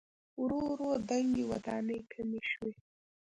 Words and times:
ورو 0.41 0.61
ورو 0.71 0.89
دنګې 1.09 1.43
ودانۍ 1.51 1.99
کمې 2.11 2.41
شوې. 2.51 2.71